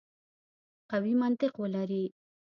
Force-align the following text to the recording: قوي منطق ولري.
قوي 0.91 1.13
منطق 1.21 1.53
ولري. 1.61 2.03